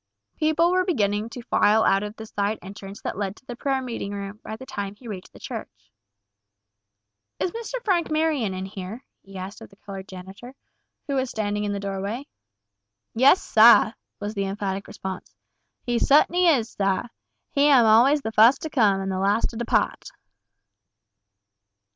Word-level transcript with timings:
People 0.37 0.71
were 0.71 0.83
beginning 0.83 1.29
to 1.29 1.43
file 1.43 1.83
out 1.83 2.01
of 2.01 2.15
the 2.15 2.25
side 2.25 2.57
entrance 2.63 3.03
that 3.03 3.19
led 3.19 3.35
to 3.35 3.45
the 3.45 3.55
prayer 3.55 3.83
meeting 3.83 4.13
room, 4.15 4.39
by 4.43 4.55
the 4.55 4.65
time 4.65 4.95
he 4.95 5.07
reached 5.07 5.31
the 5.31 5.39
church. 5.39 5.91
"Is 7.39 7.51
Mr. 7.51 7.75
Frank 7.85 8.09
Marion 8.09 8.55
in 8.55 8.65
here?" 8.65 9.03
he 9.21 9.37
asked 9.37 9.61
of 9.61 9.69
the 9.69 9.75
colored 9.75 10.07
janitor, 10.07 10.55
who 11.05 11.13
was 11.13 11.29
standing 11.29 11.65
in 11.65 11.71
the 11.71 11.79
doorway. 11.79 12.25
"Yes, 13.13 13.43
sah!" 13.43 13.91
was 14.19 14.33
the 14.33 14.45
emphatic 14.45 14.87
response. 14.87 15.35
"He 15.83 15.97
sut'n'y 15.99 16.47
is, 16.57 16.71
sah! 16.71 17.03
He 17.51 17.67
am 17.67 17.85
always 17.85 18.23
the 18.23 18.31
fust 18.31 18.63
to 18.63 18.71
come, 18.71 19.01
an' 19.01 19.09
the 19.09 19.19
last 19.19 19.51
to 19.51 19.55
depaht." 19.55 20.09